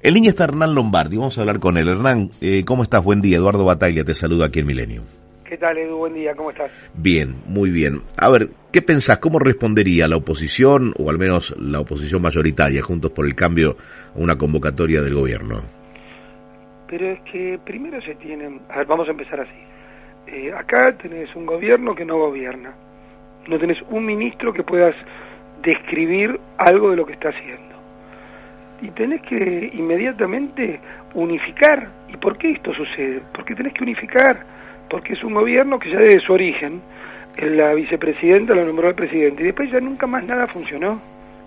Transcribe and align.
En 0.00 0.14
línea 0.14 0.30
está 0.30 0.44
Hernán 0.44 0.76
Lombardi, 0.76 1.16
vamos 1.16 1.36
a 1.36 1.40
hablar 1.40 1.58
con 1.58 1.76
él. 1.76 1.88
Hernán, 1.88 2.30
eh, 2.40 2.62
¿cómo 2.64 2.84
estás? 2.84 3.02
Buen 3.02 3.20
día. 3.20 3.38
Eduardo 3.38 3.64
Bataglia 3.64 4.04
te 4.04 4.14
saluda 4.14 4.46
aquí 4.46 4.60
en 4.60 4.66
Milenio. 4.66 5.02
¿Qué 5.44 5.56
tal, 5.56 5.76
Edu? 5.76 5.96
Buen 5.96 6.14
día, 6.14 6.36
¿cómo 6.36 6.50
estás? 6.50 6.70
Bien, 6.94 7.34
muy 7.46 7.70
bien. 7.70 8.02
A 8.16 8.30
ver, 8.30 8.50
¿qué 8.72 8.80
pensás? 8.80 9.18
¿Cómo 9.18 9.40
respondería 9.40 10.06
la 10.06 10.16
oposición, 10.16 10.94
o 10.98 11.10
al 11.10 11.18
menos 11.18 11.52
la 11.58 11.80
oposición 11.80 12.22
mayoritaria, 12.22 12.80
Juntos 12.80 13.10
por 13.10 13.26
el 13.26 13.34
Cambio, 13.34 13.76
a 14.14 14.18
una 14.20 14.38
convocatoria 14.38 15.02
del 15.02 15.14
gobierno? 15.16 15.62
Pero 16.86 17.10
es 17.10 17.20
que 17.22 17.58
primero 17.64 18.00
se 18.02 18.14
tienen... 18.14 18.60
A 18.68 18.78
ver, 18.78 18.86
vamos 18.86 19.08
a 19.08 19.10
empezar 19.10 19.40
así. 19.40 19.58
Eh, 20.28 20.52
acá 20.52 20.96
tenés 20.96 21.34
un 21.34 21.44
gobierno 21.44 21.96
que 21.96 22.04
no 22.04 22.18
gobierna. 22.18 22.72
No 23.48 23.58
tenés 23.58 23.78
un 23.90 24.06
ministro 24.06 24.52
que 24.52 24.62
puedas 24.62 24.94
describir 25.60 26.38
algo 26.56 26.90
de 26.90 26.96
lo 26.96 27.04
que 27.04 27.14
está 27.14 27.30
haciendo 27.30 27.67
y 28.80 28.90
tenés 28.90 29.22
que 29.22 29.70
inmediatamente 29.74 30.80
unificar. 31.14 31.88
¿Y 32.08 32.16
por 32.16 32.36
qué 32.38 32.52
esto 32.52 32.72
sucede? 32.72 33.22
Porque 33.34 33.54
tenés 33.54 33.72
que 33.74 33.82
unificar, 33.82 34.44
porque 34.88 35.14
es 35.14 35.24
un 35.24 35.34
gobierno 35.34 35.78
que 35.78 35.90
ya 35.90 35.98
desde 35.98 36.20
su 36.20 36.32
origen, 36.32 36.80
la 37.36 37.74
vicepresidenta 37.74 38.54
lo 38.54 38.64
nombró 38.64 38.88
el 38.88 38.94
presidente 38.94 39.42
y 39.42 39.46
después 39.46 39.70
ya 39.70 39.80
nunca 39.80 40.06
más 40.06 40.24
nada 40.26 40.46
funcionó. 40.46 41.00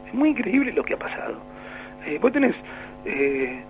Es 0.07 0.13
muy 0.13 0.29
increíble 0.29 0.71
lo 0.73 0.83
que 0.83 0.93
ha 0.93 0.97
pasado. 0.97 1.37
Eh, 2.05 2.17
vos 2.21 2.31
tenés, 2.31 2.55
eh, 3.05 3.61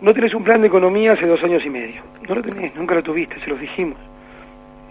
no 0.00 0.14
tenés 0.14 0.34
un 0.34 0.44
plan 0.44 0.60
de 0.60 0.68
economía 0.68 1.12
hace 1.12 1.26
dos 1.26 1.42
años 1.44 1.64
y 1.64 1.70
medio, 1.70 2.02
no 2.28 2.36
lo 2.36 2.42
tenés, 2.42 2.74
nunca 2.76 2.94
lo 2.94 3.02
tuviste, 3.02 3.38
se 3.40 3.50
los 3.50 3.60
dijimos. 3.60 3.98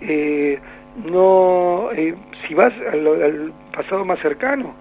Eh, 0.01 0.59
no, 1.05 1.89
si 2.47 2.53
vas 2.53 2.73
al 2.91 3.51
pasado 3.71 4.05
más 4.05 4.19
cercano, 4.19 4.73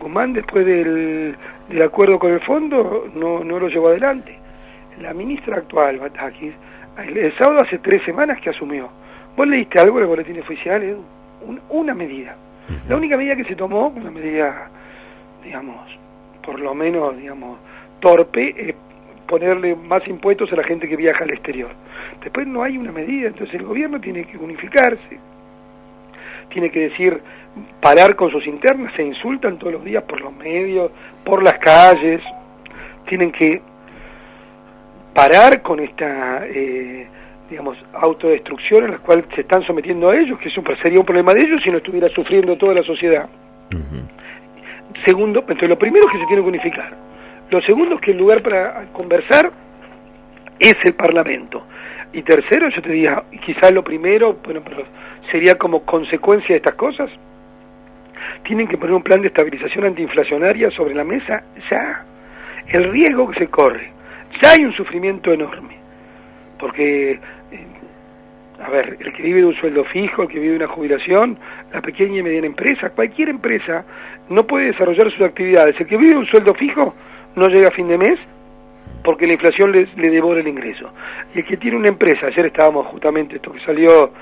Guzmán, 0.00 0.32
después 0.32 0.66
del, 0.66 1.36
del 1.68 1.82
acuerdo 1.82 2.18
con 2.18 2.32
el 2.32 2.40
fondo, 2.40 3.08
no, 3.14 3.44
no 3.44 3.58
lo 3.58 3.68
llevó 3.68 3.88
adelante. 3.88 4.36
La 5.00 5.14
ministra 5.14 5.58
actual, 5.58 5.98
Batakis, 5.98 6.54
el, 6.98 7.36
sábado 7.38 7.60
hace 7.62 7.78
tres 7.78 8.02
semanas 8.04 8.40
que 8.40 8.50
asumió. 8.50 8.88
¿Vos 9.36 9.46
leíste 9.46 9.78
algo 9.78 9.98
en 9.98 10.04
el 10.04 10.08
boletín 10.08 10.40
oficial, 10.40 10.82
Edu? 10.82 11.02
una 11.70 11.94
medida. 11.94 12.36
La 12.88 12.96
única 12.96 13.16
medida 13.16 13.34
que 13.34 13.44
se 13.44 13.56
tomó, 13.56 13.88
una 13.88 14.10
medida, 14.10 14.68
digamos, 15.42 15.76
por 16.44 16.60
lo 16.60 16.74
menos, 16.74 17.16
digamos, 17.16 17.58
torpe, 18.00 18.54
es 18.56 18.74
ponerle 19.26 19.74
más 19.74 20.06
impuestos 20.06 20.52
a 20.52 20.56
la 20.56 20.64
gente 20.64 20.86
que 20.86 20.96
viaja 20.96 21.24
al 21.24 21.30
exterior. 21.30 21.70
Después 22.22 22.46
no 22.46 22.62
hay 22.62 22.76
una 22.76 22.92
medida, 22.92 23.28
entonces 23.28 23.54
el 23.54 23.64
gobierno 23.64 24.00
tiene 24.00 24.24
que 24.24 24.36
unificarse, 24.36 25.18
tiene 26.50 26.70
que 26.70 26.80
decir 26.88 27.20
parar 27.80 28.14
con 28.16 28.30
sus 28.30 28.46
internas, 28.46 28.92
se 28.94 29.02
insultan 29.02 29.58
todos 29.58 29.72
los 29.74 29.84
días 29.84 30.04
por 30.04 30.20
los 30.20 30.32
medios, 30.34 30.90
por 31.24 31.42
las 31.42 31.58
calles, 31.58 32.20
tienen 33.08 33.32
que 33.32 33.60
parar 35.14 35.62
con 35.62 35.80
esta, 35.80 36.46
eh, 36.46 37.06
digamos, 37.48 37.76
autodestrucción 37.94 38.84
en 38.84 38.90
la 38.92 38.98
cual 38.98 39.24
se 39.34 39.42
están 39.42 39.64
sometiendo 39.66 40.10
a 40.10 40.16
ellos, 40.16 40.38
que 40.38 40.48
eso 40.48 40.62
sería 40.82 41.00
un 41.00 41.06
problema 41.06 41.32
de 41.32 41.42
ellos 41.42 41.60
si 41.64 41.70
no 41.70 41.78
estuviera 41.78 42.08
sufriendo 42.10 42.56
toda 42.56 42.74
la 42.74 42.82
sociedad. 42.82 43.28
Segundo, 45.04 45.40
entonces 45.40 45.68
lo 45.68 45.78
primero 45.78 46.04
es 46.06 46.12
que 46.12 46.18
se 46.18 46.26
tiene 46.26 46.42
que 46.42 46.48
unificar. 46.48 46.92
Lo 47.50 47.60
segundo 47.62 47.96
es 47.96 48.00
que 48.00 48.12
el 48.12 48.18
lugar 48.18 48.42
para 48.42 48.86
conversar 48.92 49.50
es 50.58 50.76
el 50.84 50.94
Parlamento. 50.94 51.64
Y 52.12 52.22
tercero, 52.22 52.68
yo 52.68 52.82
te 52.82 52.90
diría, 52.90 53.22
quizás 53.44 53.72
lo 53.72 53.84
primero, 53.84 54.36
bueno, 54.44 54.62
pero 54.64 54.84
sería 55.30 55.56
como 55.56 55.84
consecuencia 55.84 56.48
de 56.48 56.56
estas 56.56 56.74
cosas, 56.74 57.10
tienen 58.42 58.66
que 58.66 58.76
poner 58.76 58.94
un 58.94 59.02
plan 59.02 59.20
de 59.20 59.28
estabilización 59.28 59.84
antiinflacionaria 59.84 60.70
sobre 60.72 60.94
la 60.94 61.04
mesa 61.04 61.44
ya. 61.70 62.04
El 62.68 62.90
riesgo 62.90 63.28
que 63.30 63.38
se 63.38 63.46
corre, 63.48 63.90
ya 64.42 64.52
hay 64.52 64.64
un 64.64 64.72
sufrimiento 64.72 65.32
enorme, 65.32 65.76
porque, 66.58 67.12
eh, 67.12 67.18
a 68.60 68.70
ver, 68.70 68.96
el 68.98 69.12
que 69.12 69.22
vive 69.22 69.40
de 69.40 69.46
un 69.46 69.54
sueldo 69.54 69.84
fijo, 69.84 70.22
el 70.22 70.28
que 70.28 70.38
vive 70.38 70.52
de 70.52 70.64
una 70.64 70.68
jubilación, 70.68 71.38
la 71.72 71.80
pequeña 71.80 72.18
y 72.18 72.22
mediana 72.22 72.46
empresa, 72.46 72.90
cualquier 72.90 73.28
empresa 73.28 73.84
no 74.28 74.46
puede 74.46 74.66
desarrollar 74.66 75.10
sus 75.12 75.22
actividades. 75.22 75.78
El 75.80 75.86
que 75.86 75.96
vive 75.96 76.10
de 76.10 76.18
un 76.18 76.26
sueldo 76.26 76.54
fijo 76.54 76.94
no 77.36 77.48
llega 77.48 77.68
a 77.68 77.72
fin 77.72 77.88
de 77.88 77.98
mes 77.98 78.18
porque 79.02 79.26
la 79.26 79.34
inflación 79.34 79.72
le, 79.72 79.88
le 79.96 80.10
devora 80.10 80.40
el 80.40 80.48
ingreso. 80.48 80.90
Y 81.34 81.40
el 81.40 81.46
que 81.46 81.56
tiene 81.56 81.76
una 81.76 81.88
empresa, 81.88 82.26
ayer 82.26 82.46
estábamos 82.46 82.86
justamente, 82.86 83.36
esto 83.36 83.52
que 83.52 83.60
salió 83.60 84.12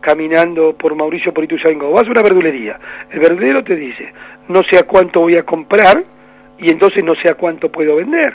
caminando 0.00 0.76
por 0.76 0.94
Mauricio 0.94 1.32
por 1.32 1.44
Ituzaingó, 1.44 1.90
vas 1.92 2.06
a 2.06 2.10
una 2.10 2.22
verdulería, 2.22 2.78
el 3.10 3.20
verdulero 3.20 3.62
te 3.62 3.76
dice, 3.76 4.12
no 4.48 4.62
sé 4.68 4.78
a 4.78 4.82
cuánto 4.82 5.20
voy 5.20 5.36
a 5.36 5.44
comprar 5.44 6.02
y 6.58 6.70
entonces 6.70 7.04
no 7.04 7.14
sé 7.14 7.30
a 7.30 7.34
cuánto 7.34 7.70
puedo 7.70 7.96
vender. 7.96 8.34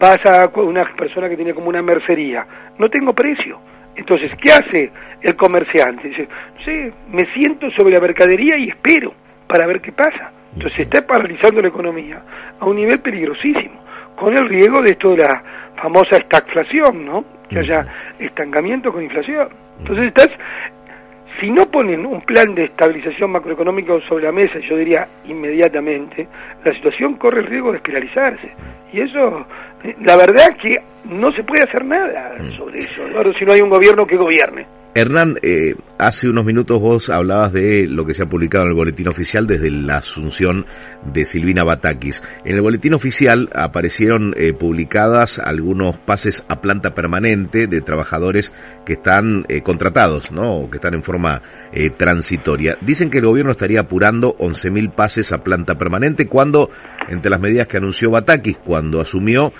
Vas 0.00 0.18
a 0.26 0.48
una 0.60 0.84
persona 0.94 1.28
que 1.28 1.36
tiene 1.36 1.54
como 1.54 1.68
una 1.68 1.82
mercería, 1.82 2.46
no 2.78 2.88
tengo 2.88 3.14
precio. 3.14 3.58
Entonces, 3.96 4.30
¿qué 4.40 4.52
hace 4.52 4.92
el 5.22 5.34
comerciante? 5.34 6.08
Dice, 6.08 6.28
sí, 6.64 6.92
me 7.10 7.26
siento 7.34 7.68
sobre 7.72 7.94
la 7.94 8.00
mercadería 8.00 8.56
y 8.56 8.68
espero 8.68 9.12
para 9.48 9.66
ver 9.66 9.80
qué 9.80 9.90
pasa. 9.90 10.30
Entonces 10.54 10.80
está 10.80 11.04
paralizando 11.04 11.60
la 11.60 11.68
economía 11.68 12.22
a 12.60 12.64
un 12.64 12.76
nivel 12.76 13.00
peligrosísimo, 13.00 13.82
con 14.18 14.36
el 14.36 14.48
riesgo 14.48 14.82
de 14.82 14.90
esto 14.90 15.10
de 15.10 15.18
la 15.18 15.42
famosa 15.80 16.16
estagflación, 16.16 17.04
¿no? 17.04 17.24
Que 17.48 17.60
haya 17.60 17.86
estancamiento 18.18 18.92
con 18.92 19.02
inflación. 19.02 19.48
Entonces 19.78 20.08
estás 20.08 20.30
si 21.40 21.50
no 21.50 21.66
ponen 21.66 22.04
un 22.04 22.20
plan 22.22 22.54
de 22.54 22.64
estabilización 22.64 23.30
macroeconómica 23.30 23.94
sobre 24.08 24.24
la 24.24 24.32
mesa, 24.32 24.58
yo 24.58 24.76
diría 24.76 25.06
inmediatamente, 25.24 26.26
la 26.64 26.72
situación 26.72 27.14
corre 27.14 27.40
el 27.40 27.46
riesgo 27.46 27.70
de 27.70 27.76
espiralizarse. 27.76 28.50
Y 28.92 29.00
eso, 29.00 29.46
eh, 29.84 29.94
la 30.02 30.16
verdad 30.16 30.50
es 30.50 30.56
que 30.56 30.78
no 31.04 31.30
se 31.32 31.44
puede 31.44 31.62
hacer 31.62 31.84
nada 31.84 32.36
sobre 32.56 32.78
eso, 32.78 33.04
si 33.38 33.44
no 33.44 33.52
hay 33.52 33.60
un 33.60 33.70
gobierno 33.70 34.04
que 34.04 34.16
gobierne. 34.16 34.66
Hernán, 34.98 35.36
eh, 35.42 35.76
hace 35.96 36.28
unos 36.28 36.44
minutos 36.44 36.80
vos 36.80 37.08
hablabas 37.08 37.52
de 37.52 37.86
lo 37.86 38.04
que 38.04 38.14
se 38.14 38.24
ha 38.24 38.28
publicado 38.28 38.64
en 38.64 38.70
el 38.70 38.74
boletín 38.74 39.06
oficial 39.06 39.46
desde 39.46 39.70
la 39.70 39.98
asunción 39.98 40.66
de 41.12 41.24
Silvina 41.24 41.62
Batakis. 41.62 42.24
En 42.44 42.56
el 42.56 42.62
boletín 42.62 42.94
oficial 42.94 43.48
aparecieron 43.54 44.34
eh, 44.36 44.52
publicadas 44.54 45.38
algunos 45.38 45.98
pases 45.98 46.44
a 46.48 46.60
planta 46.60 46.94
permanente 46.94 47.68
de 47.68 47.80
trabajadores 47.80 48.52
que 48.84 48.94
están 48.94 49.46
eh, 49.48 49.62
contratados, 49.62 50.32
¿no? 50.32 50.56
O 50.56 50.70
que 50.70 50.78
están 50.78 50.94
en 50.94 51.04
forma 51.04 51.42
transitoria. 51.96 52.76
Dicen 52.80 53.08
que 53.08 53.18
el 53.18 53.26
gobierno 53.26 53.52
estaría 53.52 53.80
apurando 53.80 54.36
11.000 54.38 54.94
pases 54.96 55.32
a 55.32 55.44
planta 55.44 55.78
permanente 55.78 56.26
cuando, 56.26 56.70
entre 57.08 57.30
las 57.30 57.40
medidas 57.40 57.68
que 57.68 57.76
anunció 57.76 58.10
Batakis 58.10 58.58
cuando 58.58 59.00
asumió, 59.00 59.52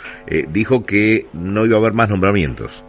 dijo 0.48 0.84
que 0.84 1.28
no 1.32 1.64
iba 1.64 1.76
a 1.76 1.80
haber 1.80 1.92
más 1.92 2.08
nombramientos. 2.08 2.84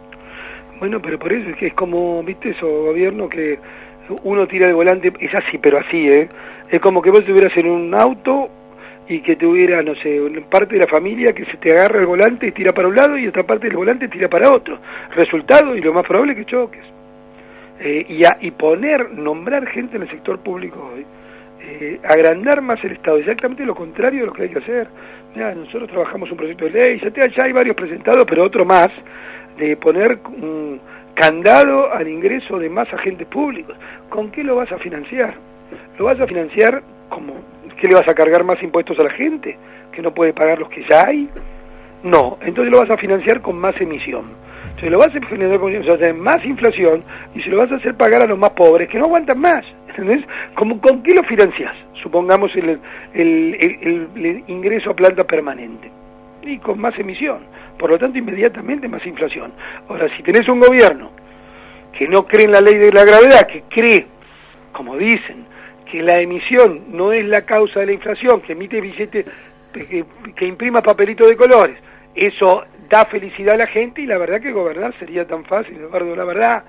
Bueno, 0.80 1.00
pero 1.00 1.18
por 1.18 1.32
eso 1.32 1.50
es 1.50 1.56
que 1.56 1.66
es 1.68 1.74
como, 1.74 2.22
viste, 2.22 2.50
eso, 2.50 2.66
gobierno 2.66 3.28
que 3.28 3.58
uno 4.24 4.46
tira 4.48 4.66
el 4.66 4.74
volante, 4.74 5.12
es 5.20 5.34
así, 5.34 5.58
pero 5.58 5.78
así, 5.78 6.08
¿eh? 6.08 6.28
Es 6.70 6.80
como 6.80 7.02
que 7.02 7.10
vos 7.10 7.20
estuvieras 7.20 7.56
en 7.56 7.68
un 7.68 7.94
auto 7.94 8.48
y 9.06 9.20
que 9.20 9.36
tuviera, 9.36 9.82
no 9.82 9.94
sé, 9.96 10.20
parte 10.50 10.74
de 10.74 10.80
la 10.80 10.86
familia 10.86 11.32
que 11.32 11.44
se 11.44 11.58
te 11.58 11.72
agarra 11.72 12.00
el 12.00 12.06
volante 12.06 12.46
y 12.46 12.52
tira 12.52 12.72
para 12.72 12.88
un 12.88 12.96
lado 12.96 13.18
y 13.18 13.26
otra 13.26 13.42
parte 13.42 13.66
del 13.66 13.76
volante 13.76 14.08
tira 14.08 14.28
para 14.28 14.50
otro. 14.50 14.78
Resultado, 15.14 15.76
y 15.76 15.80
lo 15.80 15.92
más 15.92 16.06
probable 16.06 16.32
es 16.32 16.38
que 16.38 16.44
choques. 16.46 16.84
Eh, 17.80 18.06
y, 18.08 18.46
y 18.46 18.50
poner, 18.52 19.10
nombrar 19.12 19.66
gente 19.68 19.96
en 19.96 20.02
el 20.02 20.10
sector 20.10 20.38
público 20.40 20.92
hoy, 20.94 21.04
eh, 21.62 22.00
agrandar 22.04 22.62
más 22.62 22.82
el 22.84 22.92
Estado, 22.92 23.18
exactamente 23.18 23.64
lo 23.64 23.74
contrario 23.74 24.20
de 24.20 24.26
lo 24.26 24.32
que 24.32 24.44
hay 24.44 24.48
que 24.48 24.58
hacer. 24.58 24.88
Mira, 25.34 25.54
nosotros 25.54 25.88
trabajamos 25.88 26.30
un 26.30 26.36
proyecto 26.36 26.64
de 26.64 26.70
ley, 26.70 27.00
ya, 27.00 27.26
ya 27.26 27.44
hay 27.44 27.52
varios 27.52 27.76
presentados, 27.76 28.24
pero 28.28 28.44
otro 28.44 28.64
más, 28.64 28.90
de 29.60 29.76
poner 29.76 30.18
un 30.26 30.80
candado 31.14 31.92
al 31.92 32.08
ingreso 32.08 32.58
de 32.58 32.70
más 32.70 32.92
agentes 32.92 33.26
públicos. 33.26 33.76
¿Con 34.08 34.30
qué 34.30 34.42
lo 34.42 34.56
vas 34.56 34.72
a 34.72 34.78
financiar? 34.78 35.34
¿Lo 35.98 36.06
vas 36.06 36.18
a 36.18 36.26
financiar 36.26 36.82
como 37.08 37.34
que 37.78 37.86
le 37.88 37.94
vas 37.94 38.08
a 38.08 38.14
cargar 38.14 38.42
más 38.42 38.62
impuestos 38.62 38.98
a 38.98 39.04
la 39.04 39.10
gente 39.10 39.56
que 39.92 40.02
no 40.02 40.12
puede 40.12 40.32
pagar 40.32 40.58
los 40.58 40.70
que 40.70 40.84
ya 40.88 41.06
hay? 41.06 41.28
No, 42.02 42.38
entonces 42.40 42.72
lo 42.72 42.80
vas 42.80 42.90
a 42.90 42.96
financiar 42.96 43.42
con 43.42 43.60
más 43.60 43.78
emisión. 43.80 44.24
Entonces 44.64 44.90
lo 44.90 44.98
vas 44.98 45.14
a 45.14 45.20
financiar 45.26 45.60
con 45.60 46.20
más 46.20 46.44
inflación 46.44 47.02
y 47.34 47.42
se 47.42 47.50
lo 47.50 47.58
vas 47.58 47.70
a 47.70 47.76
hacer 47.76 47.94
pagar 47.96 48.22
a 48.22 48.26
los 48.26 48.38
más 48.38 48.50
pobres 48.50 48.90
que 48.90 48.98
no 48.98 49.04
aguantan 49.04 49.38
más. 49.38 49.64
¿Entendés? 49.88 50.24
¿Con, 50.54 50.78
con 50.78 51.02
qué 51.02 51.12
lo 51.12 51.22
financias? 51.24 51.74
Supongamos 52.02 52.50
el, 52.56 52.80
el, 53.12 54.08
el 54.16 54.44
ingreso 54.46 54.90
a 54.90 54.94
planta 54.94 55.24
permanente. 55.24 55.90
Y 56.42 56.58
con 56.58 56.80
más 56.80 56.98
emisión. 56.98 57.40
Por 57.78 57.90
lo 57.90 57.98
tanto, 57.98 58.18
inmediatamente 58.18 58.88
más 58.88 59.04
inflación. 59.06 59.52
Ahora, 59.88 60.08
si 60.16 60.22
tenés 60.22 60.48
un 60.48 60.60
gobierno 60.60 61.10
que 61.92 62.08
no 62.08 62.26
cree 62.26 62.44
en 62.44 62.52
la 62.52 62.60
ley 62.60 62.76
de 62.76 62.92
la 62.92 63.04
gravedad, 63.04 63.46
que 63.46 63.62
cree, 63.68 64.06
como 64.72 64.96
dicen, 64.96 65.46
que 65.90 66.02
la 66.02 66.20
emisión 66.20 66.84
no 66.92 67.12
es 67.12 67.26
la 67.26 67.42
causa 67.42 67.80
de 67.80 67.86
la 67.86 67.92
inflación, 67.92 68.40
que 68.42 68.52
emite 68.52 68.80
billetes, 68.80 69.26
que, 69.72 70.46
imprima 70.46 70.82
papelitos 70.82 71.28
de 71.28 71.36
colores, 71.36 71.76
eso 72.14 72.64
da 72.88 73.04
felicidad 73.06 73.54
a 73.54 73.58
la 73.58 73.66
gente 73.66 74.02
y 74.02 74.06
la 74.06 74.18
verdad 74.18 74.40
que 74.40 74.52
gobernar 74.52 74.92
sería 74.98 75.26
tan 75.26 75.44
fácil, 75.44 75.76
Eduardo, 75.76 76.14
la 76.16 76.24
verdad. 76.24 76.64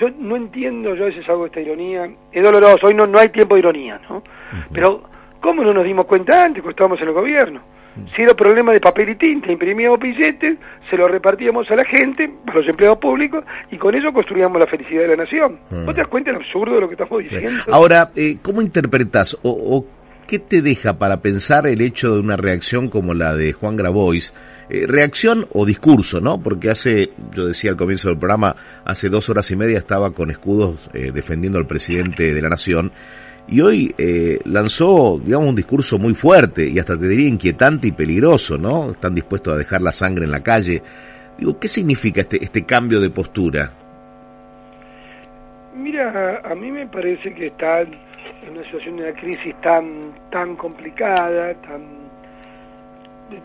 Yo 0.00 0.08
no 0.18 0.36
entiendo, 0.36 0.94
yo 0.94 1.04
a 1.04 1.06
veces 1.08 1.28
hago 1.28 1.46
esta 1.46 1.60
ironía, 1.60 2.08
es 2.32 2.42
doloroso, 2.42 2.86
hoy 2.86 2.94
no, 2.94 3.06
no 3.06 3.18
hay 3.18 3.28
tiempo 3.28 3.54
de 3.54 3.60
ironía, 3.60 4.00
¿no? 4.08 4.22
Pero, 4.72 5.02
¿cómo 5.40 5.62
no 5.62 5.74
nos 5.74 5.84
dimos 5.84 6.06
cuenta 6.06 6.42
antes 6.42 6.62
cuando 6.62 6.70
estábamos 6.70 7.00
en 7.00 7.08
el 7.08 7.14
gobierno? 7.14 7.60
Si 8.14 8.22
era 8.22 8.34
problema 8.34 8.72
de 8.72 8.80
papel 8.80 9.10
y 9.10 9.16
tinta, 9.16 9.50
imprimíamos 9.50 9.98
billetes, 9.98 10.58
se 10.90 10.96
los 10.96 11.10
repartíamos 11.10 11.70
a 11.70 11.76
la 11.76 11.84
gente, 11.84 12.30
a 12.46 12.54
los 12.54 12.66
empleados 12.66 12.98
públicos, 12.98 13.44
y 13.70 13.78
con 13.78 13.94
eso 13.94 14.12
construíamos 14.12 14.58
la 14.58 14.66
felicidad 14.66 15.02
de 15.02 15.08
la 15.08 15.16
nación. 15.16 15.58
¿Vos 15.70 15.94
te 15.94 16.00
das 16.00 16.08
cuenta 16.08 16.30
del 16.30 16.40
absurdo 16.40 16.74
de 16.74 16.80
lo 16.80 16.88
que 16.88 16.94
estamos 16.94 17.22
diciendo? 17.22 17.50
Ahora, 17.70 18.10
eh, 18.16 18.38
¿cómo 18.42 18.62
interpretas 18.62 19.36
o, 19.42 19.84
qué 20.26 20.38
te 20.38 20.60
deja 20.60 20.98
para 20.98 21.22
pensar 21.22 21.66
el 21.66 21.80
hecho 21.80 22.14
de 22.14 22.20
una 22.20 22.36
reacción 22.36 22.88
como 22.88 23.14
la 23.14 23.34
de 23.34 23.52
Juan 23.52 23.76
Grabois? 23.76 24.34
Eh, 24.70 24.86
reacción 24.86 25.46
o 25.52 25.64
discurso, 25.64 26.20
¿no? 26.20 26.42
Porque 26.42 26.68
hace, 26.68 27.12
yo 27.34 27.46
decía 27.46 27.70
al 27.70 27.78
comienzo 27.78 28.08
del 28.08 28.18
programa, 28.18 28.54
hace 28.84 29.08
dos 29.08 29.30
horas 29.30 29.50
y 29.50 29.56
media 29.56 29.78
estaba 29.78 30.12
con 30.12 30.30
escudos 30.30 30.90
eh, 30.92 31.10
defendiendo 31.12 31.58
al 31.58 31.66
presidente 31.66 32.34
de 32.34 32.42
la 32.42 32.50
nación 32.50 32.92
y 33.50 33.60
hoy 33.62 33.94
eh, 33.96 34.38
lanzó, 34.44 35.18
digamos, 35.18 35.48
un 35.48 35.54
discurso 35.54 35.98
muy 35.98 36.14
fuerte 36.14 36.68
y 36.68 36.78
hasta 36.78 36.98
te 36.98 37.08
diría 37.08 37.28
inquietante 37.28 37.88
y 37.88 37.92
peligroso, 37.92 38.58
¿no? 38.58 38.90
Están 38.90 39.14
dispuestos 39.14 39.54
a 39.54 39.56
dejar 39.56 39.80
la 39.80 39.92
sangre 39.92 40.26
en 40.26 40.30
la 40.30 40.42
calle. 40.42 40.82
Digo, 41.38 41.58
¿qué 41.58 41.68
significa 41.68 42.20
este, 42.20 42.42
este 42.44 42.66
cambio 42.66 43.00
de 43.00 43.10
postura? 43.10 43.72
Mira, 45.74 46.42
a 46.44 46.54
mí 46.54 46.70
me 46.70 46.86
parece 46.88 47.32
que 47.34 47.46
está 47.46 47.80
en 47.80 47.94
una 48.50 48.62
situación 48.64 48.96
de 48.96 49.04
una 49.04 49.20
crisis 49.20 49.54
tan 49.62 50.12
tan 50.30 50.56
complicada, 50.56 51.54
tan 51.62 52.08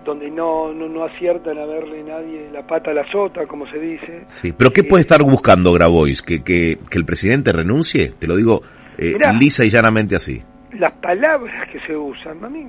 donde 0.06 0.32
no, 0.32 0.74
no, 0.74 0.88
no 0.88 1.04
aciertan 1.04 1.58
a 1.58 1.66
verle 1.66 2.04
nadie 2.04 2.50
la 2.52 2.66
pata 2.66 2.92
a 2.92 2.94
la 2.94 3.10
sota, 3.12 3.46
como 3.46 3.68
se 3.68 3.80
dice. 3.80 4.24
Sí, 4.28 4.54
pero 4.54 4.72
¿qué 4.72 4.84
puede 4.84 5.02
estar 5.02 5.22
buscando 5.22 5.74
Grabois? 5.74 6.22
¿Que, 6.22 6.42
que, 6.42 6.80
que 6.90 6.98
el 6.98 7.06
presidente 7.06 7.52
renuncie? 7.52 8.14
Te 8.18 8.26
lo 8.26 8.36
digo 8.38 8.62
eh, 8.98 9.16
lisa 9.40 9.66
y 9.66 9.70
llanamente 9.70 10.16
así. 10.16 10.42
Las 10.72 10.94
palabras 10.94 11.70
que 11.70 11.80
se 11.82 11.96
usan, 11.96 12.44
a 12.44 12.50
mí, 12.50 12.68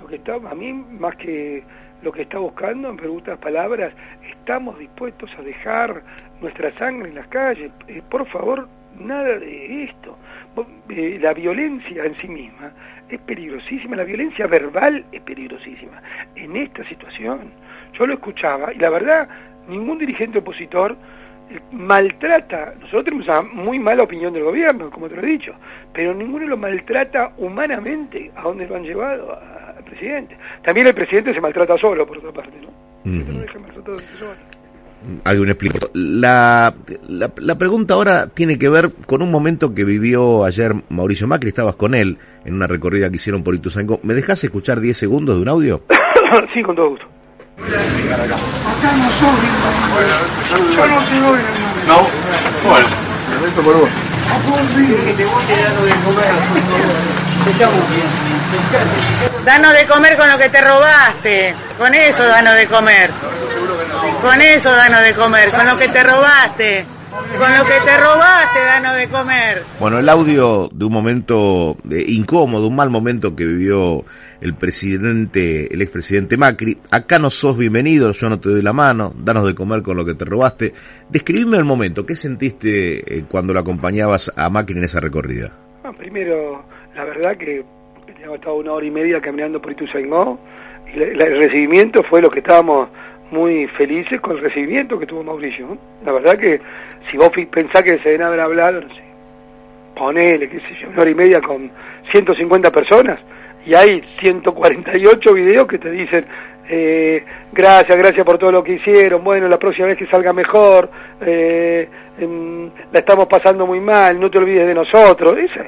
lo 0.00 0.06
que 0.06 0.16
está, 0.16 0.34
a 0.34 0.54
mí 0.54 0.72
más 0.72 1.16
que 1.16 1.64
lo 2.02 2.12
que 2.12 2.22
está 2.22 2.38
buscando, 2.38 2.90
en 2.90 2.96
preguntas 2.96 3.38
palabras, 3.38 3.94
estamos 4.28 4.78
dispuestos 4.78 5.30
a 5.38 5.42
dejar 5.42 6.02
nuestra 6.40 6.76
sangre 6.76 7.10
en 7.10 7.14
las 7.14 7.28
calles. 7.28 7.70
Eh, 7.86 8.02
por 8.10 8.26
favor, 8.28 8.68
nada 8.98 9.38
de 9.38 9.84
esto. 9.84 10.18
Eh, 10.88 11.18
la 11.20 11.32
violencia 11.32 12.04
en 12.04 12.18
sí 12.18 12.28
misma 12.28 12.72
es 13.08 13.20
peligrosísima, 13.20 13.96
la 13.96 14.04
violencia 14.04 14.46
verbal 14.46 15.04
es 15.12 15.22
peligrosísima. 15.22 16.02
En 16.34 16.56
esta 16.56 16.86
situación, 16.88 17.52
yo 17.98 18.06
lo 18.06 18.14
escuchaba 18.14 18.72
y 18.72 18.78
la 18.78 18.90
verdad, 18.90 19.28
ningún 19.68 19.98
dirigente 19.98 20.38
opositor 20.38 20.96
maltrata, 21.72 22.74
nosotros 22.80 23.04
tenemos 23.04 23.26
una 23.26 23.42
muy 23.42 23.78
mala 23.78 24.02
opinión 24.02 24.32
del 24.32 24.44
gobierno, 24.44 24.90
como 24.90 25.08
te 25.08 25.16
lo 25.16 25.22
he 25.22 25.26
dicho, 25.26 25.52
pero 25.92 26.14
ninguno 26.14 26.46
lo 26.46 26.56
maltrata 26.56 27.32
humanamente 27.38 28.30
a 28.36 28.42
donde 28.42 28.66
lo 28.66 28.76
han 28.76 28.82
llevado 28.82 29.38
al 29.76 29.84
presidente. 29.84 30.36
También 30.64 30.86
el 30.86 30.94
presidente 30.94 31.34
se 31.34 31.40
maltrata 31.40 31.76
solo, 31.78 32.06
por 32.06 32.18
otra 32.18 32.32
parte, 32.32 32.58
¿no? 32.60 32.70
Algún 35.24 35.48
explico. 35.48 35.78
La, 35.94 36.72
la, 37.08 37.30
la, 37.36 37.58
pregunta 37.58 37.94
ahora 37.94 38.28
tiene 38.28 38.56
que 38.56 38.68
ver 38.68 38.92
con 39.06 39.20
un 39.20 39.32
momento 39.32 39.74
que 39.74 39.84
vivió 39.84 40.44
ayer 40.44 40.74
Mauricio 40.90 41.26
Macri, 41.26 41.48
estabas 41.48 41.74
con 41.74 41.94
él 41.94 42.18
en 42.44 42.54
una 42.54 42.68
recorrida 42.68 43.10
que 43.10 43.16
hicieron 43.16 43.42
por 43.42 43.54
Ituzaingó. 43.54 43.98
¿Me 44.04 44.14
dejas 44.14 44.44
escuchar 44.44 44.80
10 44.80 44.96
segundos 44.96 45.36
de 45.36 45.42
un 45.42 45.48
audio? 45.48 45.82
sí, 46.54 46.62
con 46.62 46.76
todo 46.76 46.90
gusto. 46.90 47.06
Acá 48.82 48.96
no 48.96 49.08
soy, 49.10 50.74
Yo 50.74 50.86
no 50.88 50.98
te 51.04 51.20
doy, 51.20 51.40
No, 51.86 51.98
bueno. 52.68 52.86
Esto 53.46 53.62
por 53.62 53.76
vos. 53.76 53.88
Que 55.06 55.12
te 55.12 55.24
voy 55.24 55.44
dando 55.44 55.84
de 55.84 55.92
comer. 56.04 56.32
Estamos 57.48 57.90
bien. 57.90 59.44
Danos 59.44 59.72
de 59.72 59.86
comer 59.86 60.16
con 60.16 60.28
lo 60.28 60.36
que 60.36 60.48
te 60.48 60.60
robaste. 60.60 61.54
Con 61.78 61.94
eso 61.94 62.26
danos 62.26 62.56
de 62.56 62.66
comer. 62.66 63.10
Con 64.20 64.42
eso 64.42 64.72
danos 64.72 65.02
de 65.02 65.14
comer. 65.14 65.52
Con 65.52 65.64
lo 65.64 65.78
que 65.78 65.86
te 65.86 66.02
robaste. 66.02 66.84
Con 67.38 67.58
lo 67.58 67.64
que 67.64 67.78
te 67.84 67.96
robaste, 67.98 68.58
danos 68.64 68.96
de 68.96 69.08
comer. 69.08 69.62
Bueno, 69.78 69.98
el 69.98 70.08
audio 70.08 70.68
de 70.72 70.84
un 70.84 70.92
momento 70.92 71.76
de 71.84 72.02
incómodo, 72.02 72.68
un 72.68 72.76
mal 72.76 72.90
momento 72.90 73.34
que 73.36 73.44
vivió 73.44 74.04
el 74.40 74.54
presidente, 74.54 75.72
el 75.72 75.82
expresidente 75.82 76.36
Macri. 76.36 76.78
Acá 76.90 77.18
no 77.18 77.30
sos 77.30 77.56
bienvenido, 77.56 78.12
yo 78.12 78.28
no 78.28 78.40
te 78.40 78.48
doy 78.48 78.62
la 78.62 78.72
mano, 78.72 79.12
danos 79.16 79.46
de 79.46 79.54
comer 79.54 79.82
con 79.82 79.96
lo 79.96 80.04
que 80.04 80.14
te 80.14 80.24
robaste. 80.24 80.72
Describime 81.08 81.56
el 81.56 81.64
momento, 81.64 82.04
¿qué 82.04 82.16
sentiste 82.16 83.18
eh, 83.18 83.24
cuando 83.28 83.52
lo 83.52 83.60
acompañabas 83.60 84.32
a 84.36 84.50
Macri 84.50 84.76
en 84.76 84.84
esa 84.84 85.00
recorrida? 85.00 85.52
primero, 85.96 86.64
la 86.94 87.04
verdad 87.04 87.36
que 87.36 87.64
teníamos 88.06 88.36
estado 88.36 88.56
una 88.56 88.72
hora 88.72 88.86
y 88.86 88.90
media 88.90 89.20
caminando 89.20 89.60
por 89.60 89.72
Ituzaingó 89.72 90.38
y 90.94 91.02
el 91.02 91.36
recibimiento 91.38 92.02
fue 92.02 92.20
lo 92.20 92.30
que 92.30 92.38
estábamos 92.40 92.88
muy 93.32 93.66
felices 93.68 94.20
con 94.20 94.36
el 94.36 94.42
recibimiento 94.42 94.98
que 94.98 95.06
tuvo 95.06 95.24
Mauricio. 95.24 95.76
La 96.04 96.12
verdad 96.12 96.38
que 96.38 96.60
si 97.10 97.16
vos 97.16 97.30
pensás 97.50 97.82
que 97.82 97.98
se 97.98 98.10
deben 98.10 98.22
haber 98.22 98.40
hablado, 98.40 98.82
no 98.82 98.88
sé, 98.94 99.02
ponele, 99.96 100.48
qué 100.48 100.60
sé 100.60 100.74
yo, 100.80 100.88
una 100.90 101.02
hora 101.02 101.10
y 101.10 101.14
media 101.14 101.40
con 101.40 101.70
150 102.10 102.70
personas 102.70 103.18
y 103.64 103.74
hay 103.74 104.02
148 104.20 105.34
videos 105.34 105.66
que 105.66 105.78
te 105.78 105.90
dicen 105.90 106.24
eh, 106.68 107.24
gracias, 107.52 107.98
gracias 107.98 108.24
por 108.24 108.38
todo 108.38 108.52
lo 108.52 108.62
que 108.62 108.74
hicieron, 108.74 109.24
bueno, 109.24 109.48
la 109.48 109.58
próxima 109.58 109.88
vez 109.88 109.98
que 109.98 110.06
salga 110.06 110.32
mejor, 110.32 110.88
eh, 111.20 111.88
la 112.18 112.98
estamos 112.98 113.26
pasando 113.26 113.66
muy 113.66 113.80
mal, 113.80 114.18
no 114.18 114.30
te 114.30 114.38
olvides 114.38 114.66
de 114.66 114.74
nosotros. 114.74 115.36
Esa 115.38 115.64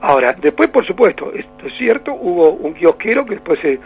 Ahora, 0.00 0.34
después, 0.38 0.68
por 0.68 0.86
supuesto, 0.86 1.32
esto 1.32 1.66
es 1.66 1.72
cierto, 1.78 2.12
hubo 2.12 2.50
un 2.50 2.74
kiosquero 2.74 3.24
que 3.24 3.36
después 3.36 3.58
se 3.60 3.78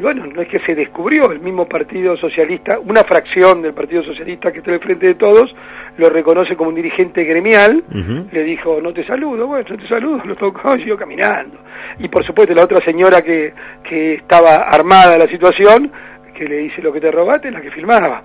bueno, 0.00 0.26
no 0.26 0.42
es 0.42 0.48
que 0.48 0.58
se 0.60 0.74
descubrió, 0.74 1.30
el 1.32 1.40
mismo 1.40 1.66
Partido 1.66 2.16
Socialista, 2.16 2.78
una 2.78 3.04
fracción 3.04 3.62
del 3.62 3.74
Partido 3.74 4.02
Socialista 4.04 4.52
que 4.52 4.58
está 4.58 4.72
al 4.72 4.80
frente 4.80 5.06
de 5.06 5.14
todos, 5.14 5.54
lo 5.96 6.10
reconoce 6.10 6.56
como 6.56 6.70
un 6.70 6.76
dirigente 6.76 7.24
gremial, 7.24 7.82
le 8.30 8.44
dijo, 8.44 8.80
no 8.80 8.92
te 8.92 9.04
saludo, 9.06 9.46
bueno, 9.46 9.66
no 9.68 9.76
te 9.76 9.88
saludo, 9.88 10.22
lo 10.24 10.36
tocó 10.36 10.76
y 10.76 10.80
siguió 10.80 10.96
caminando. 10.96 11.58
Y 11.98 12.08
por 12.08 12.24
supuesto 12.24 12.54
la 12.54 12.64
otra 12.64 12.84
señora 12.84 13.22
que, 13.22 13.52
que 13.82 14.14
estaba 14.14 14.56
armada 14.56 15.12
de 15.12 15.18
la 15.18 15.26
situación, 15.26 15.90
que 16.34 16.44
le 16.44 16.58
dice 16.58 16.82
lo 16.82 16.92
que 16.92 17.00
te 17.00 17.10
robaste, 17.10 17.50
la 17.50 17.60
que 17.60 17.70
filmaba. 17.70 18.22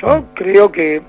Yo 0.00 0.26
creo 0.34 0.70
que 0.70 1.00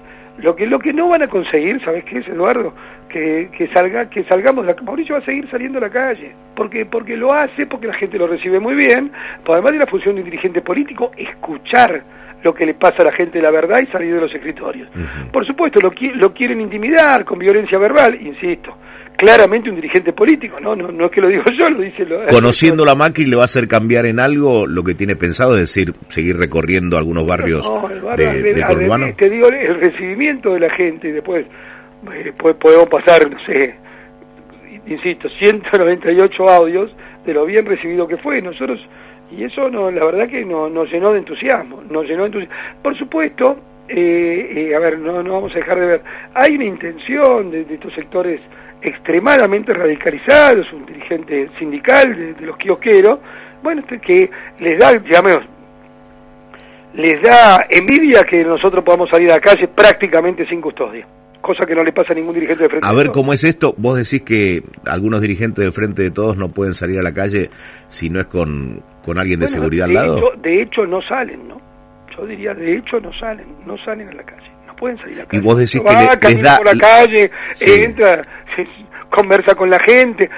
lo 0.42 0.56
que 0.56 0.66
lo 0.68 0.80
que 0.80 0.94
no 0.94 1.08
van 1.10 1.24
a 1.24 1.28
conseguir, 1.28 1.84
¿sabes 1.84 2.04
qué 2.06 2.20
es, 2.20 2.28
Eduardo? 2.28 2.74
que, 3.10 3.50
que 3.58 3.68
salga 3.74 4.10
que 4.10 4.24
salgamos 4.24 4.66
la, 4.66 4.76
Mauricio 4.76 5.16
va 5.16 5.22
a 5.22 5.26
seguir 5.26 5.50
saliendo 5.50 5.80
a 5.80 5.82
la 5.82 5.90
calle. 5.90 6.34
Porque 6.56 6.86
porque 6.86 7.18
lo 7.18 7.34
hace 7.34 7.66
porque 7.66 7.88
la 7.88 7.94
gente 7.96 8.18
lo 8.18 8.28
recibe 8.28 8.60
muy 8.60 8.76
bien. 8.76 9.12
Pero 9.42 9.56
además 9.56 9.74
de 9.74 9.80
la 9.80 9.88
función 9.88 10.16
de 10.16 10.22
un 10.22 10.30
dirigente 10.30 10.62
político 10.62 11.12
escuchar 11.18 12.02
lo 12.42 12.54
que 12.54 12.66
le 12.66 12.74
pasa 12.74 13.02
a 13.02 13.06
la 13.06 13.12
gente 13.12 13.42
la 13.42 13.52
verdad 13.52 13.82
y 13.82 13.88
salir 13.88 14.14
de 14.14 14.22
los 14.22 14.34
escritorios. 14.34 14.88
Por 15.32 15.46
supuesto 15.46 15.80
lo, 15.82 15.92
lo 16.16 16.34
quieren 16.34 16.62
intimidar 16.62 17.26
con 17.26 17.38
violencia 17.38 17.78
verbal 17.78 18.16
insisto 18.22 18.78
claramente 19.20 19.70
un 19.70 19.76
dirigente 19.76 20.14
político, 20.14 20.58
¿no? 20.62 20.76
No, 20.76 20.92
no 20.92 21.06
es 21.06 21.12
que 21.12 21.20
lo 21.20 21.28
digo 21.28 21.44
yo, 21.60 21.70
lo 21.70 21.82
dice... 21.82 22.06
Lo, 22.06 22.26
Conociendo 22.28 22.86
la 22.86 22.96
Macri, 22.96 23.26
¿le 23.26 23.36
va 23.36 23.42
a 23.42 23.46
hacer 23.46 23.68
cambiar 23.68 24.06
en 24.06 24.20
algo 24.20 24.66
lo 24.66 24.82
que 24.84 24.96
tiene 24.96 25.18
pensado? 25.18 25.56
Es 25.56 25.60
decir, 25.60 25.94
seguir 26.08 26.38
recorriendo 26.38 26.98
algunos 26.98 27.28
barrios 27.28 27.66
no, 27.70 28.16
de, 28.16 29.14
Te 29.18 29.30
digo, 29.30 29.50
el 29.50 29.80
recibimiento 29.82 30.54
de 30.54 30.62
la 30.62 30.70
gente 30.70 31.10
y 31.10 31.12
después 31.12 31.46
eh, 32.14 32.32
podemos 32.38 32.88
pasar, 32.88 33.30
no 33.30 33.38
sé, 33.46 33.76
insisto, 34.88 35.28
198 35.38 36.50
audios 36.50 36.96
de 37.26 37.34
lo 37.34 37.46
bien 37.46 37.66
recibido 37.66 38.08
que 38.08 38.18
fue. 38.18 38.42
Nosotros, 38.42 38.80
y 39.32 39.44
eso 39.44 39.70
no, 39.70 39.92
la 39.92 40.06
verdad 40.06 40.30
que 40.30 40.46
no, 40.46 40.70
nos 40.70 40.90
llenó 40.90 41.12
de 41.12 41.20
entusiasmo, 41.20 41.84
nos 41.90 42.06
llenó 42.06 42.22
de 42.22 42.28
entusiasmo. 42.28 42.56
Por 42.82 42.98
supuesto, 42.98 43.58
eh, 43.90 44.70
eh, 44.70 44.76
a 44.76 44.80
ver, 44.80 45.00
no, 45.00 45.24
no 45.24 45.34
vamos 45.34 45.52
a 45.54 45.56
dejar 45.56 45.80
de 45.80 45.86
ver, 45.86 46.02
hay 46.34 46.56
una 46.56 46.66
intención 46.66 47.50
de, 47.50 47.62
estos 47.62 47.94
sectores 47.94 48.40
extremadamente 48.82 49.74
radicalizados, 49.74 50.72
un 50.72 50.86
dirigente 50.86 51.50
sindical 51.58 52.36
de, 52.38 52.46
los 52.46 52.56
kiosqueros, 52.58 53.20
bueno, 53.64 53.82
este, 53.82 54.00
que 54.00 54.30
les 54.60 54.78
da, 54.78 54.94
digamos, 54.94 55.40
les 56.94 57.22
da 57.22 57.66
envidia 57.70 58.24
que 58.24 58.44
nosotros 58.44 58.84
podamos 58.84 59.10
salir 59.10 59.32
a 59.32 59.36
la 59.36 59.42
calle 59.42 59.68
prácticamente 59.68 60.46
sin 60.48 60.62
custodia 60.62 61.06
cosa 61.42 61.66
que 61.66 61.74
no 61.74 61.84
le 61.84 61.94
pasa 61.94 62.12
a 62.12 62.16
ningún 62.16 62.34
dirigente 62.34 62.64
de 62.64 62.70
Frente 62.70 62.86
A 62.86 62.94
ver, 62.94 63.12
¿cómo 63.12 63.32
es 63.34 63.44
esto? 63.44 63.74
Vos 63.78 63.98
decís 63.98 64.22
que 64.24 64.62
algunos 64.86 65.22
dirigentes 65.22 65.64
de 65.64 65.72
Frente 65.72 66.04
de 66.04 66.12
Todos 66.12 66.38
no 66.38 66.50
pueden 66.50 66.74
salir 66.74 67.00
a 67.00 67.02
la 67.02 67.14
calle 67.14 67.50
si 67.88 68.10
no 68.10 68.20
es 68.20 68.28
con, 68.28 68.84
con 69.04 69.18
alguien 69.18 69.40
de 69.40 69.46
Bueno, 69.46 69.62
seguridad 69.62 69.88
de 69.88 69.98
al 69.98 70.06
lado. 70.06 70.18
Hecho, 70.18 70.42
de 70.42 70.62
hecho 70.62 70.86
no 70.86 71.02
salen, 71.02 71.48
¿no? 71.48 71.69
Yo 72.20 72.26
diría, 72.26 72.54
de 72.54 72.76
hecho 72.78 73.00
no 73.00 73.12
salen, 73.14 73.46
no 73.66 73.78
salen 73.86 74.10
a 74.10 74.14
la 74.14 74.24
calle, 74.24 74.52
no 74.68 74.76
pueden 74.76 74.98
salir 74.98 75.16
a 75.16 75.20
la 75.20 75.26
calle. 75.28 75.44
vos 75.44 75.58
decís 75.58 75.76
Uno 75.76 75.90
que 75.90 75.96
va, 75.96 76.02
le- 76.16 76.30
les 76.30 76.42
da- 76.44 76.58
por 76.58 76.66
la 76.76 76.82
calle, 76.82 77.32
Sí. 77.54 77.72
entra, 77.84 78.22
conversa 79.10 79.56
con 79.56 79.70
la 79.70 79.80
gente, 79.80 80.30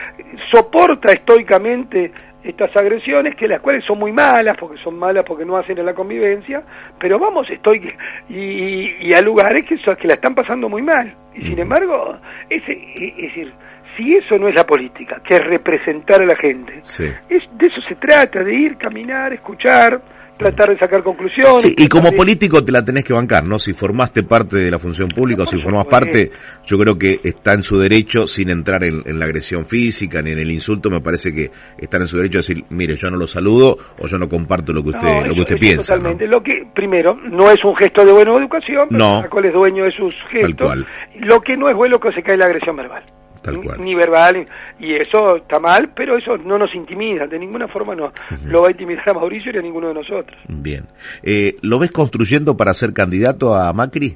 soporta 0.51 1.11
estoicamente 1.11 2.11
estas 2.43 2.75
agresiones 2.75 3.35
que 3.35 3.47
las 3.47 3.61
cuales 3.61 3.83
son 3.85 3.99
muy 3.99 4.11
malas 4.11 4.57
porque 4.59 4.81
son 4.83 4.97
malas 4.97 5.23
porque 5.27 5.45
no 5.45 5.57
hacen 5.57 5.77
a 5.79 5.83
la 5.83 5.93
convivencia 5.93 6.63
pero 6.99 7.19
vamos 7.19 7.47
estoy 7.51 7.93
y, 8.29 8.35
y, 8.35 8.97
y 9.09 9.13
a 9.13 9.21
lugares 9.21 9.63
que, 9.65 9.77
son- 9.77 9.95
que 9.95 10.07
la 10.07 10.15
están 10.15 10.33
pasando 10.33 10.67
muy 10.67 10.81
mal 10.81 11.13
y 11.35 11.41
sin 11.41 11.59
embargo 11.59 12.17
es, 12.49 12.63
es 12.67 13.15
decir 13.17 13.53
si 13.95 14.15
eso 14.15 14.39
no 14.39 14.47
es 14.47 14.55
la 14.55 14.65
política 14.65 15.21
que 15.23 15.35
es 15.35 15.43
representar 15.45 16.19
a 16.21 16.25
la 16.25 16.35
gente 16.35 16.79
Sí. 16.81 17.05
es, 17.29 17.43
de 17.59 17.67
eso 17.67 17.79
se 17.87 17.93
trata, 17.95 18.43
de 18.43 18.53
ir, 18.55 18.75
caminar, 18.77 19.33
escuchar, 19.33 20.01
tratar 20.41 20.69
de 20.69 20.77
sacar 20.79 21.03
conclusiones. 21.03 21.61
Sí, 21.61 21.75
y 21.77 21.87
como 21.87 22.11
político 22.11 22.63
te 22.63 22.71
la 22.71 22.83
tenés 22.83 23.03
que 23.03 23.13
bancar, 23.13 23.47
¿no? 23.47 23.59
Si 23.59 23.73
formaste 23.73 24.23
parte 24.23 24.57
de 24.57 24.71
la 24.71 24.79
función 24.79 25.09
pública 25.09 25.43
o 25.43 25.45
si 25.45 25.59
formás 25.61 25.85
parte, 25.85 26.31
yo 26.65 26.77
creo 26.77 26.97
que 26.97 27.19
está 27.23 27.53
en 27.53 27.63
su 27.63 27.77
derecho, 27.79 28.27
sin 28.27 28.49
entrar 28.49 28.83
en, 28.83 29.01
en 29.05 29.19
la 29.19 29.25
agresión 29.25 29.65
física 29.65 30.21
ni 30.21 30.31
en 30.31 30.39
el 30.39 30.51
insulto, 30.51 30.89
me 30.89 31.01
parece 31.01 31.33
que 31.33 31.51
están 31.77 32.01
en 32.01 32.07
su 32.07 32.17
derecho 32.17 32.39
de 32.39 32.41
decir, 32.47 32.63
mire, 32.69 32.95
yo 32.95 33.09
no 33.09 33.17
lo 33.17 33.27
saludo 33.27 33.77
o 33.99 34.07
yo 34.07 34.17
no 34.17 34.27
comparto 34.27 34.73
lo 34.73 34.83
que 34.83 34.89
usted, 34.89 35.07
No, 35.07 35.27
lo 35.27 35.33
que 35.35 35.41
usted 35.41 35.57
piensa. 35.57 35.95
¿no? 35.95 35.99
Totalmente. 36.01 36.27
Lo 36.27 36.41
que, 36.43 36.67
primero, 36.73 37.15
no 37.15 37.49
es 37.49 37.63
un 37.63 37.75
gesto 37.75 38.05
de 38.05 38.11
buena 38.11 38.33
educación, 38.33 38.87
pero 38.89 38.99
No. 39.05 39.15
cada 39.17 39.29
cual 39.29 39.45
es 39.45 39.53
dueño 39.53 39.83
de 39.85 39.91
sus 39.91 40.13
gestos. 40.31 40.67
cual. 40.67 40.85
Lo 41.19 41.41
que 41.41 41.55
no 41.57 41.67
es 41.67 41.75
bueno 41.75 41.97
es 41.97 42.01
que 42.01 42.11
se 42.13 42.23
cae 42.23 42.37
la 42.37 42.45
agresión 42.45 42.75
verbal. 42.75 43.03
Tal 43.41 43.59
Ni- 43.59 43.65
cual. 43.65 43.83
Ni 43.83 43.95
verbal, 43.95 44.45
y 44.79 44.93
eso 44.95 45.37
está 45.37 45.59
mal, 45.59 45.91
pero 45.95 46.17
eso 46.17 46.37
no 46.37 46.57
nos 46.57 46.73
intimida, 46.75 47.25
de 47.27 47.39
ninguna 47.39 47.67
forma 47.67 47.95
no 47.95 48.11
lo 48.45 48.61
va 48.61 48.67
a 48.67 48.71
intimidar 48.71 49.09
a 49.09 49.13
Mauricio 49.13 49.51
ni 49.51 49.57
a 49.57 49.61
ninguno 49.61 49.87
de 49.87 49.93
nosotros. 49.95 50.37
Bien. 50.47 50.85
Eh, 51.23 51.55
¿Lo 51.63 51.79
ves 51.79 51.91
construyendo 51.91 52.55
para 52.55 52.73
ser 52.73 52.93
candidato 52.93 53.53
a 53.55 53.73
Macri? 53.73 54.15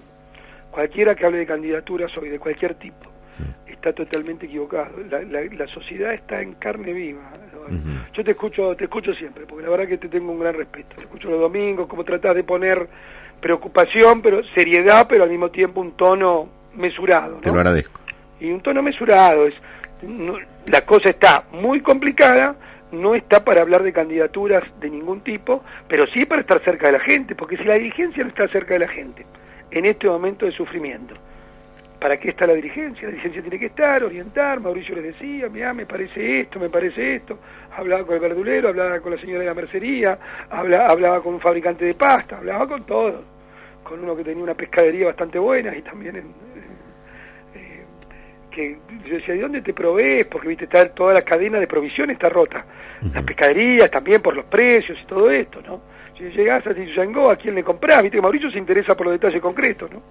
Cualquiera 0.72 1.16
que 1.16 1.26
hable 1.26 1.40
de 1.40 1.46
candidaturas 1.48 2.12
hoy, 2.18 2.30
de 2.30 2.38
cualquier 2.38 2.76
tipo, 2.76 3.10
está 3.68 3.94
totalmente 3.94 4.46
equivocado. 4.46 4.92
La, 5.10 5.22
la- 5.24 5.44
la 5.56 5.68
sociedad 5.68 6.14
está 6.14 6.42
en 6.42 6.54
carne 6.56 6.94
viva. 6.94 7.22
Yo 8.14 8.24
te 8.24 8.32
escucho, 8.32 8.76
te 8.76 8.84
escucho 8.84 9.12
siempre, 9.14 9.46
porque 9.48 9.64
la 9.64 9.72
verdad 9.72 9.88
que 9.88 9.98
te 9.98 10.08
tengo 10.08 10.32
un 10.32 10.40
gran 10.40 10.54
respeto. 10.54 10.96
Te 10.98 11.02
escucho 11.04 11.30
los 11.32 11.40
domingos, 11.40 11.88
como 11.88 12.04
tratás 12.04 12.36
de 12.36 12.44
poner 12.44 12.88
preocupación, 13.42 14.22
pero 14.22 14.42
seriedad, 14.54 15.08
pero 15.10 15.24
al 15.24 15.30
mismo 15.30 15.50
tiempo 15.50 15.82
un 15.82 15.94
tono 15.98 16.48
mesurado. 16.76 17.38
Te 17.42 17.50
lo 17.52 17.56
agradezco. 17.58 18.02
Y 18.40 18.52
un 18.52 18.62
tono 18.62 18.82
mesurado. 18.82 19.46
Es, 19.46 19.54
no- 20.04 20.38
la 20.68 20.82
cosa 20.82 21.10
está 21.10 21.44
muy 21.52 21.82
complicada, 21.82 22.56
no 22.92 23.14
está 23.16 23.44
para 23.44 23.62
hablar 23.62 23.84
de 23.84 23.94
candidaturas 23.94 24.64
de 24.80 24.90
ningún 24.90 25.22
tipo, 25.22 25.64
pero 25.88 26.06
sí 26.08 26.26
para 26.26 26.42
estar 26.42 26.62
cerca 26.64 26.88
de 26.88 26.94
la 26.94 27.00
gente, 27.00 27.36
porque 27.36 27.58
si 27.58 27.64
la 27.64 27.76
dirigencia 27.76 28.24
no 28.24 28.30
está 28.30 28.48
cerca 28.48 28.74
de 28.74 28.80
la 28.82 28.88
gente, 28.88 29.26
en 29.72 29.86
este 29.86 30.08
momento 30.08 30.46
de 30.46 30.52
sufrimiento, 30.54 31.14
¿para 32.00 32.18
qué 32.18 32.30
está 32.30 32.48
la 32.48 32.54
dirigencia? 32.54 33.04
La 33.04 33.10
dirigencia 33.12 33.42
tiene 33.42 33.60
que 33.60 33.66
estar, 33.68 34.04
orientar, 34.04 34.60
Mauricio 34.60 34.96
les 34.96 35.06
decía, 35.06 35.50
mira, 35.50 35.74
me 35.74 35.86
parece 35.86 36.42
esto, 36.42 36.60
me 36.60 36.70
parece 36.70 37.16
esto, 37.16 37.38
hablaba 37.76 38.06
con 38.06 38.16
el 38.16 38.22
verdulero, 38.22 38.70
hablaba 38.70 39.00
con 39.00 39.14
la 39.16 39.20
señora 39.22 39.40
de 39.42 39.46
la 39.48 39.54
mercería, 39.54 40.18
habla- 40.50 40.88
hablaba 40.88 41.22
con 41.22 41.34
un 41.36 41.42
fabricante 41.42 41.86
de 41.86 41.94
pasta, 41.96 42.38
hablaba 42.38 42.68
con 42.68 42.84
todo, 42.86 43.24
con 43.84 44.04
uno 44.04 44.16
que 44.16 44.24
tenía 44.24 44.44
una 44.44 44.54
pescadería 44.56 45.08
bastante 45.08 45.38
buena 45.40 45.76
y 45.76 45.82
también 45.82 46.16
en, 46.18 46.26
que 48.56 48.78
yo 49.06 49.14
decía, 49.14 49.36
¿de 49.36 49.42
dónde 49.42 49.62
te 49.62 49.74
provees? 49.74 50.26
Porque 50.28 50.48
viste, 50.48 50.64
está 50.66 50.88
toda 50.90 51.14
la 51.14 51.22
cadena 51.22 51.60
de 51.60 51.68
provisión 51.68 52.10
está 52.10 52.30
rota. 52.30 52.66
Las 53.14 53.24
pescaderías 53.24 53.92
también 53.92 54.22
por 54.22 54.36
los 54.36 54.46
precios 54.46 54.98
y 55.04 55.06
todo 55.06 55.30
esto, 55.30 55.62
¿no? 55.62 55.82
Si 56.18 56.24
llegás 56.24 56.66
a 56.66 56.74
Tizangó, 56.74 57.30
¿a 57.30 57.36
quién 57.36 57.56
le 57.56 57.64
comprás? 57.64 58.02
Viste 58.02 58.18
que 58.18 58.22
Mauricio 58.22 58.50
se 58.50 58.58
interesa 58.58 58.96
por 58.96 59.08
los 59.08 59.14
detalles 59.20 59.42
concretos, 59.42 59.92
¿no? 59.92 60.02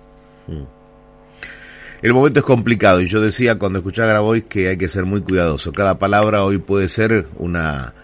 El 2.02 2.12
momento 2.12 2.40
es 2.40 2.44
complicado 2.44 3.00
y 3.00 3.08
yo 3.08 3.20
decía 3.20 3.58
cuando 3.58 3.78
escuchaba 3.78 4.08
a 4.08 4.12
Grabois 4.12 4.44
que 4.44 4.68
hay 4.68 4.76
que 4.76 4.88
ser 4.88 5.06
muy 5.06 5.22
cuidadoso. 5.22 5.72
Cada 5.72 5.98
palabra 5.98 6.44
hoy 6.44 6.58
puede 6.58 6.88
ser 6.88 7.26
una, 7.38 7.94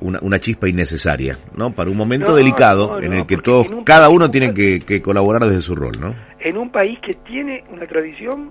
una, 0.00 0.18
una 0.22 0.40
chispa 0.40 0.66
innecesaria, 0.68 1.36
¿no? 1.54 1.72
Para 1.72 1.90
un 1.90 1.96
momento 1.98 2.30
No, 2.30 2.36
delicado 2.36 2.92
no, 2.92 3.00
en 3.02 3.12
el 3.12 3.26
que 3.26 3.36
todos, 3.36 3.68
un 3.68 3.84
cada 3.84 4.08
uno 4.08 4.30
tiene 4.30 4.54
que, 4.54 4.78
que 4.78 5.02
colaborar 5.02 5.44
desde 5.44 5.60
su 5.60 5.76
rol, 5.76 5.92
¿no? 6.00 6.14
En 6.40 6.56
un 6.56 6.72
país 6.72 6.98
que 7.00 7.12
tiene 7.12 7.62
una 7.70 7.86
tradición 7.86 8.50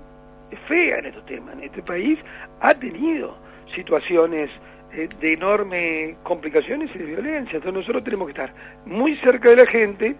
fea 0.67 0.97
en 0.99 1.05
estos 1.07 1.25
temas. 1.25 1.53
En 1.55 1.63
este 1.63 1.81
país 1.83 2.17
ha 2.61 2.73
tenido 2.73 3.37
situaciones 3.75 4.49
eh, 4.93 5.07
de 5.21 5.33
enormes 5.33 6.17
complicaciones 6.23 6.89
y 6.95 6.97
de 6.99 7.05
violencia. 7.05 7.57
Entonces 7.57 7.73
nosotros 7.73 8.03
tenemos 8.03 8.27
que 8.27 8.31
estar 8.31 8.53
muy 8.85 9.15
cerca 9.17 9.49
de 9.49 9.55
la 9.57 9.65
gente, 9.71 10.15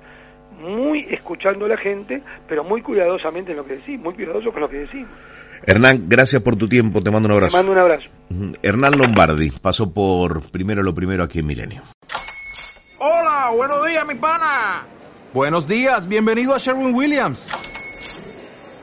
muy 0.60 1.06
escuchando 1.10 1.66
a 1.66 1.70
la 1.70 1.78
gente, 1.78 2.22
pero 2.48 2.64
muy 2.64 2.82
cuidadosamente 2.82 3.52
en 3.52 3.58
lo 3.58 3.66
que 3.66 3.76
decimos, 3.78 4.04
muy 4.06 4.14
cuidadosos 4.14 4.52
con 4.54 4.62
lo 4.62 4.70
que 4.70 4.78
decimos. 4.80 5.10
Hernán, 5.66 6.06
gracias 6.08 6.42
por 6.42 6.56
tu 6.56 6.68
tiempo, 6.68 7.02
te 7.02 7.12
mando 7.12 7.28
un 7.28 7.32
Te 7.34 7.38
abrazo. 7.38 7.58
mando 7.58 7.72
un 7.74 7.78
abrazo. 7.80 8.10
Hernán 8.62 8.98
Lombardi 8.98 9.52
pasó 9.52 9.92
por 9.94 10.42
primero 10.52 10.84
lo 10.84 10.94
primero 10.94 11.24
aquí 11.24 11.40
en 11.40 11.48
Milenio. 11.48 11.82
Hola, 13.00 13.52
buenos 13.56 13.86
días, 13.88 14.06
mi 14.08 14.16
pana. 14.16 14.86
Buenos 15.34 15.68
días, 15.68 16.08
bienvenido 16.08 16.54
a 16.54 16.58
Sherwin 16.58 16.94
Williams. 16.94 17.50